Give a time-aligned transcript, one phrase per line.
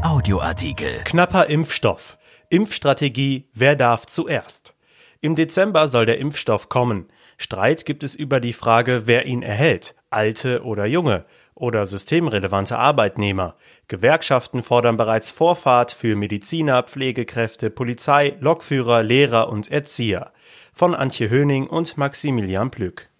[0.00, 1.02] Audioartikel.
[1.04, 2.18] Knapper Impfstoff.
[2.48, 3.48] Impfstrategie.
[3.54, 4.74] Wer darf zuerst?
[5.20, 7.08] Im Dezember soll der Impfstoff kommen.
[7.36, 9.94] Streit gibt es über die Frage, wer ihn erhält.
[10.10, 11.24] Alte oder junge
[11.54, 13.56] oder systemrelevante Arbeitnehmer.
[13.88, 20.32] Gewerkschaften fordern bereits Vorfahrt für Mediziner, Pflegekräfte, Polizei, Lokführer, Lehrer und Erzieher.
[20.72, 23.11] Von Antje Höning und Maximilian Plück.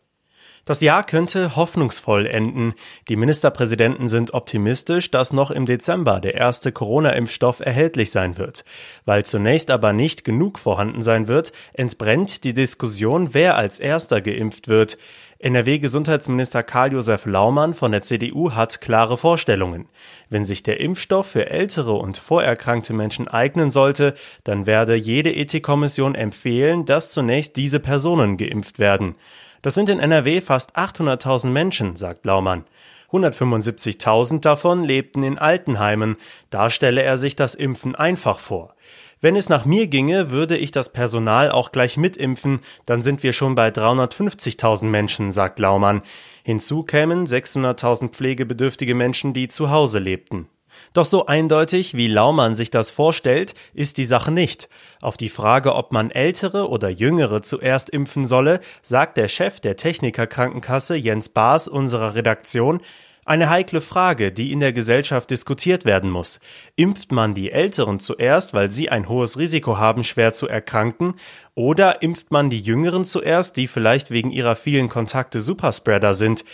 [0.65, 2.75] Das Jahr könnte hoffnungsvoll enden.
[3.09, 8.65] Die Ministerpräsidenten sind optimistisch, dass noch im Dezember der erste Corona-Impfstoff erhältlich sein wird.
[9.05, 14.69] Weil zunächst aber nicht genug vorhanden sein wird, entbrennt die Diskussion, wer als erster geimpft
[14.69, 14.98] wird.
[15.41, 19.89] NRW-Gesundheitsminister Karl-Josef Laumann von der CDU hat klare Vorstellungen.
[20.31, 26.15] Wenn sich der Impfstoff für ältere und vorerkrankte Menschen eignen sollte, dann werde jede Ethikkommission
[26.15, 29.17] empfehlen, dass zunächst diese Personen geimpft werden.
[29.62, 32.65] Das sind in NRW fast 800.000 Menschen, sagt Laumann.
[33.12, 36.16] 175.000 davon lebten in Altenheimen.
[36.51, 38.75] Da stelle er sich das Impfen einfach vor.
[39.20, 43.33] Wenn es nach mir ginge, würde ich das Personal auch gleich mitimpfen, dann sind wir
[43.33, 46.03] schon bei 350.000 Menschen, sagt Laumann.
[46.42, 50.48] Hinzu kämen 600.000 pflegebedürftige Menschen, die zu Hause lebten.
[50.92, 54.69] Doch so eindeutig, wie Laumann sich das vorstellt, ist die Sache nicht.
[55.00, 59.77] Auf die Frage, ob man Ältere oder Jüngere zuerst impfen solle, sagt der Chef der
[59.77, 62.80] Technikerkrankenkasse Jens Baas unserer Redaktion,
[63.24, 66.41] eine heikle Frage, die in der Gesellschaft diskutiert werden muss.
[66.74, 71.14] Impft man die Älteren zuerst, weil sie ein hohes Risiko haben, schwer zu erkranken,
[71.55, 76.44] oder impft man die Jüngeren zuerst, die vielleicht wegen ihrer vielen Kontakte Superspreader sind?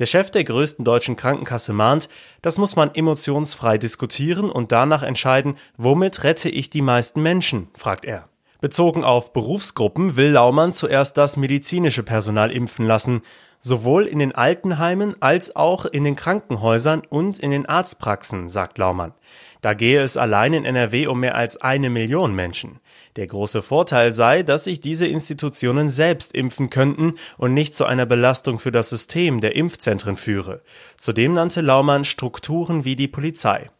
[0.00, 2.08] Der Chef der größten deutschen Krankenkasse mahnt,
[2.40, 8.06] das muss man emotionsfrei diskutieren und danach entscheiden, womit rette ich die meisten Menschen, fragt
[8.06, 8.26] er.
[8.62, 13.20] Bezogen auf Berufsgruppen will Laumann zuerst das medizinische Personal impfen lassen,
[13.60, 19.12] sowohl in den Altenheimen als auch in den Krankenhäusern und in den Arztpraxen, sagt Laumann.
[19.60, 22.80] Da gehe es allein in NRW um mehr als eine Million Menschen.
[23.16, 28.06] Der große Vorteil sei, dass sich diese Institutionen selbst impfen könnten und nicht zu einer
[28.06, 30.62] Belastung für das System der Impfzentren führe.
[30.96, 33.70] Zudem nannte Laumann Strukturen wie die Polizei.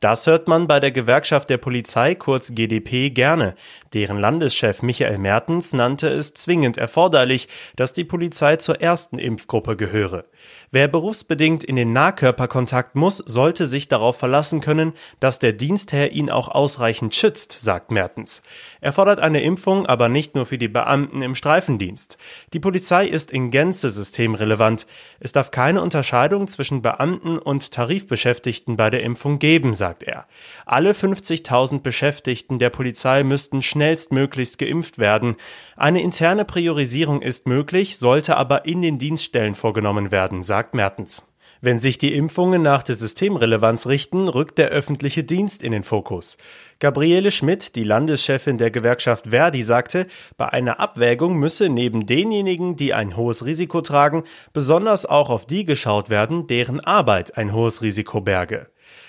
[0.00, 3.54] Das hört man bei der Gewerkschaft der Polizei, kurz GdP, gerne.
[3.94, 10.26] Deren Landeschef Michael Mertens nannte es zwingend erforderlich, dass die Polizei zur ersten Impfgruppe gehöre.
[10.70, 16.28] Wer berufsbedingt in den Nahkörperkontakt muss, sollte sich darauf verlassen können, dass der Dienstherr ihn
[16.28, 18.42] auch ausreichend schützt, sagt Mertens.
[18.82, 22.18] Er fordert eine Impfung aber nicht nur für die Beamten im Streifendienst.
[22.52, 24.86] Die Polizei ist in Gänze systemrelevant.
[25.20, 30.26] Es darf keine Unterscheidung zwischen Beamten und Tarifbeschäftigten bei der Impfung geben, sagt er.
[30.64, 35.36] Alle 50.000 Beschäftigten der Polizei müssten schnellstmöglichst geimpft werden.
[35.76, 41.24] Eine interne Priorisierung ist möglich, sollte aber in den Dienststellen vorgenommen werden, sagt Mertens.
[41.60, 46.36] Wenn sich die Impfungen nach der Systemrelevanz richten, rückt der öffentliche Dienst in den Fokus.
[46.80, 52.92] Gabriele Schmidt, die Landeschefin der Gewerkschaft Verdi, sagte, bei einer Abwägung müsse neben denjenigen, die
[52.92, 58.20] ein hohes Risiko tragen, besonders auch auf die geschaut werden, deren Arbeit ein hohes Risiko
[58.20, 58.66] berge.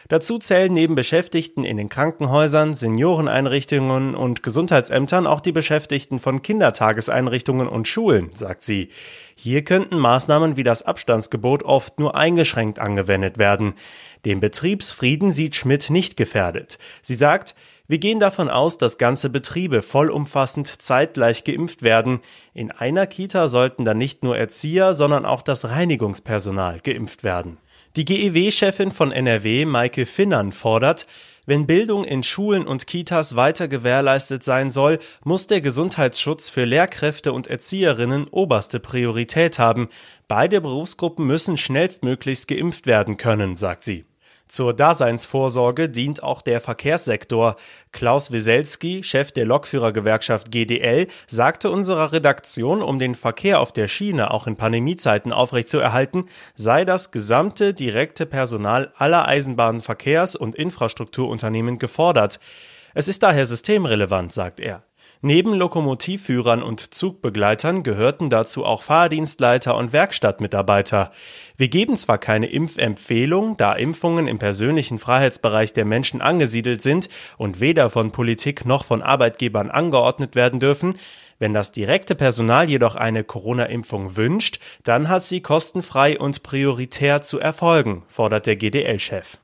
[0.09, 7.67] Dazu zählen neben Beschäftigten in den Krankenhäusern, Senioreneinrichtungen und Gesundheitsämtern auch die Beschäftigten von Kindertageseinrichtungen
[7.67, 8.89] und Schulen, sagt sie.
[9.35, 13.73] Hier könnten Maßnahmen wie das Abstandsgebot oft nur eingeschränkt angewendet werden.
[14.23, 16.79] Den Betriebsfrieden sieht Schmidt nicht gefährdet.
[17.01, 17.53] Sie sagt,
[17.89, 22.19] wir gehen davon aus, dass ganze Betriebe vollumfassend zeitgleich geimpft werden.
[22.53, 27.57] In einer Kita sollten dann nicht nur Erzieher, sondern auch das Reinigungspersonal geimpft werden.
[27.95, 31.07] Die GEW-Chefin von NRW, Maike Finnern, fordert,
[31.47, 37.31] wenn Bildung in Schulen und Kitas weiter gewährleistet sein soll, muss der Gesundheitsschutz für Lehrkräfte
[37.31, 39.87] und Erzieherinnen oberste Priorität haben.
[40.27, 44.03] Beide Berufsgruppen müssen schnellstmöglichst geimpft werden können, sagt sie.
[44.47, 47.57] Zur Daseinsvorsorge dient auch der Verkehrssektor.
[47.91, 54.31] Klaus Wieselski, Chef der Lokführergewerkschaft GDL, sagte unserer Redaktion, um den Verkehr auf der Schiene
[54.31, 56.25] auch in Pandemiezeiten aufrechtzuerhalten,
[56.55, 62.39] sei das gesamte direkte Personal aller Eisenbahnverkehrs- und Infrastrukturunternehmen gefordert.
[62.93, 64.86] Es ist daher systemrelevant, sagt er.
[65.21, 71.11] Neben Lokomotivführern und Zugbegleitern gehörten dazu auch Fahrdienstleiter und Werkstattmitarbeiter.
[71.57, 77.59] Wir geben zwar keine Impfempfehlung, da Impfungen im persönlichen Freiheitsbereich der Menschen angesiedelt sind und
[77.59, 80.95] weder von Politik noch von Arbeitgebern angeordnet werden dürfen,
[81.39, 87.39] wenn das direkte Personal jedoch eine Corona-Impfung wünscht, dann hat sie kostenfrei und prioritär zu
[87.39, 89.37] erfolgen, fordert der GDL-Chef.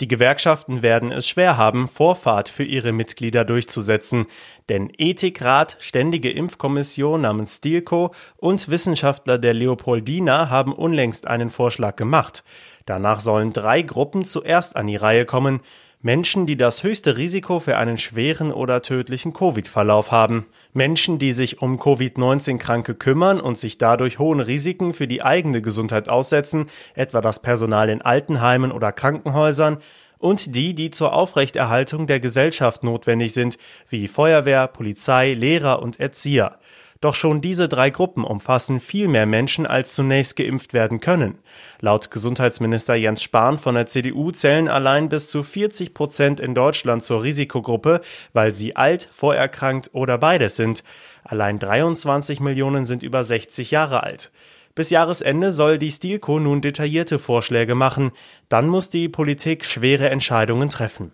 [0.00, 4.26] Die Gewerkschaften werden es schwer haben, Vorfahrt für ihre Mitglieder durchzusetzen,
[4.68, 12.44] denn Ethikrat, Ständige Impfkommission namens Stilco und Wissenschaftler der Leopoldina haben unlängst einen Vorschlag gemacht.
[12.86, 15.60] Danach sollen drei Gruppen zuerst an die Reihe kommen.
[16.00, 20.46] Menschen, die das höchste Risiko für einen schweren oder tödlichen Covid-Verlauf haben.
[20.72, 26.08] Menschen, die sich um Covid-19-Kranke kümmern und sich dadurch hohen Risiken für die eigene Gesundheit
[26.08, 29.78] aussetzen, etwa das Personal in Altenheimen oder Krankenhäusern,
[30.18, 33.56] und die, die zur Aufrechterhaltung der Gesellschaft notwendig sind,
[33.88, 36.58] wie Feuerwehr, Polizei, Lehrer und Erzieher.
[37.00, 41.38] Doch schon diese drei Gruppen umfassen viel mehr Menschen, als zunächst geimpft werden können.
[41.80, 47.04] Laut Gesundheitsminister Jens Spahn von der CDU zählen allein bis zu 40 Prozent in Deutschland
[47.04, 48.00] zur Risikogruppe,
[48.32, 50.82] weil sie alt, vorerkrankt oder beides sind.
[51.22, 54.32] Allein 23 Millionen sind über 60 Jahre alt.
[54.74, 58.12] Bis Jahresende soll die Stilco nun detaillierte Vorschläge machen.
[58.48, 61.12] Dann muss die Politik schwere Entscheidungen treffen.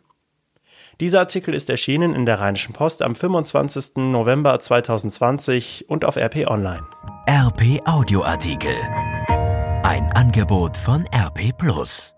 [1.01, 3.97] Dieser Artikel ist erschienen in der Rheinischen Post am 25.
[3.97, 6.87] November 2020 und auf RP Online.
[7.29, 8.77] RP Audioartikel.
[9.83, 12.14] Ein Angebot von RP Plus.